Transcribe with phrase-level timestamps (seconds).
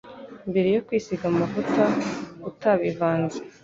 [0.49, 1.83] mbere yo kwisiga amavuta
[2.49, 3.37] utabivanze.